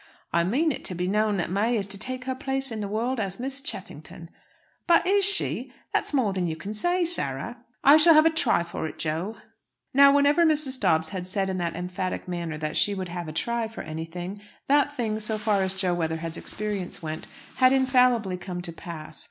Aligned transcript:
"I 0.33 0.43
mean 0.43 0.71
it 0.71 0.83
to 0.85 0.95
be 0.95 1.07
known 1.07 1.37
that 1.37 1.51
May 1.51 1.77
is 1.77 1.85
to 1.85 1.97
take 1.99 2.25
her 2.25 2.33
place 2.33 2.71
in 2.71 2.81
the 2.81 2.87
world 2.87 3.19
as 3.19 3.39
Miss 3.39 3.61
Cheffington." 3.61 4.31
"But 4.87 5.05
is 5.05 5.23
she? 5.23 5.71
That's 5.93 6.11
more 6.11 6.33
than 6.33 6.47
you 6.47 6.55
can 6.55 6.73
say, 6.73 7.05
Sarah." 7.05 7.57
"I 7.83 7.97
shall 7.97 8.15
have 8.15 8.25
a 8.25 8.31
try 8.31 8.63
for 8.63 8.87
it, 8.87 8.97
Jo." 8.97 9.37
Now 9.93 10.11
whenever 10.11 10.43
Mrs. 10.43 10.79
Dobbs 10.79 11.09
had 11.09 11.27
said 11.27 11.51
in 11.51 11.59
that 11.59 11.75
emphatic 11.75 12.27
manner 12.27 12.57
that 12.57 12.77
she 12.77 12.95
would 12.95 13.09
"have 13.09 13.27
a 13.27 13.31
try" 13.31 13.67
for 13.67 13.81
anything, 13.81 14.41
that 14.67 14.91
thing, 14.91 15.19
so 15.19 15.37
far 15.37 15.61
as 15.61 15.75
Jo 15.75 15.93
Weatherhead's 15.93 16.35
experience 16.35 17.03
went, 17.03 17.27
had 17.57 17.71
infallibly 17.71 18.37
come 18.37 18.63
to 18.63 18.73
pass. 18.73 19.19